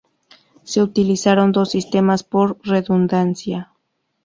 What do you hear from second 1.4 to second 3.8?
dos sistemas por redundancia.